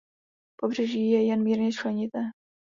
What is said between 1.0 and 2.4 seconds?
je jen mírně členité.